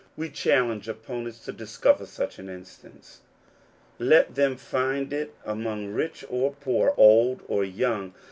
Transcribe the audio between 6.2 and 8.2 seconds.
or poor, old or young.